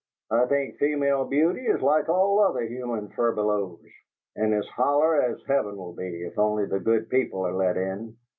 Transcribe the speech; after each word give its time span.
"I 0.31 0.47
think 0.47 0.77
female 0.77 1.25
beauty 1.25 1.61
is 1.67 1.79
like 1.79 2.09
all 2.09 2.39
other 2.39 2.63
human 2.65 3.09
furbelows, 3.09 3.79
and 4.35 4.51
as 4.51 4.65
holler 4.65 5.21
as 5.21 5.37
heaven 5.47 5.77
will 5.77 5.93
be 5.93 6.23
if 6.23 6.39
only 6.39 6.65
the 6.65 6.79
good 6.79 7.07
people 7.09 7.45
are 7.45 7.53
let 7.53 7.77
in! 7.77 8.17